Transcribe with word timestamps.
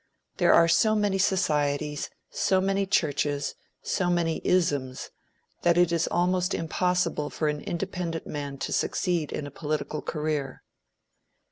There 0.37 0.55
are 0.55 0.67
so 0.67 0.95
many 0.95 1.19
societies, 1.19 2.09
so 2.31 2.59
many 2.59 2.87
churches, 2.87 3.53
so 3.83 4.09
many 4.09 4.41
isms, 4.43 5.11
that 5.61 5.77
it 5.77 5.91
is 5.91 6.07
almost 6.07 6.55
impossible 6.55 7.29
for 7.29 7.47
an 7.49 7.61
independent 7.61 8.25
man 8.25 8.57
to 8.65 8.73
succeed 8.73 9.31
in 9.31 9.45
a 9.45 9.51
political 9.51 10.01
career. 10.01 10.63